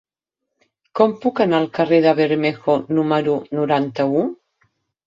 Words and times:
Com 0.99 1.13
puc 1.25 1.41
anar 1.45 1.59
al 1.65 1.69
carrer 1.77 2.01
de 2.07 2.15
Bermejo 2.23 2.81
número 2.97 3.39
noranta-u? 3.61 4.29